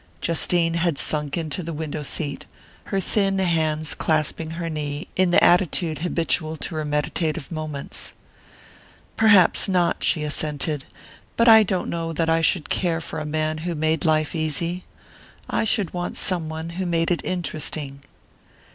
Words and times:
Justine 0.19 0.73
had 0.73 0.97
sunk 0.97 1.37
into 1.37 1.61
the 1.61 1.73
window 1.73 2.01
seat, 2.01 2.47
her 2.85 2.99
thin 2.99 3.37
hands 3.37 3.93
clasping 3.93 4.49
her 4.57 4.67
knee, 4.67 5.07
in 5.15 5.29
the 5.29 5.43
attitude 5.43 5.99
habitual 5.99 6.57
to 6.57 6.73
her 6.73 6.83
meditative 6.83 7.51
moments. 7.51 8.15
"Perhaps 9.15 9.69
not," 9.69 10.03
she 10.03 10.23
assented; 10.23 10.85
"but 11.37 11.47
I 11.47 11.61
don't 11.61 11.87
know 11.87 12.13
that 12.13 12.31
I 12.31 12.41
should 12.41 12.67
care 12.67 12.99
for 12.99 13.19
a 13.19 13.27
man 13.27 13.59
who 13.59 13.75
made 13.75 14.03
life 14.03 14.33
easy; 14.33 14.85
I 15.47 15.65
should 15.65 15.93
want 15.93 16.17
some 16.17 16.49
one 16.49 16.71
who 16.81 16.87
made 16.87 17.11
it 17.11 17.23
interesting." 17.23 18.01